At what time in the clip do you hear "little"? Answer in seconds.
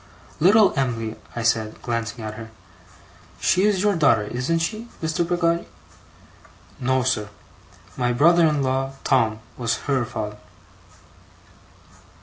0.39-0.73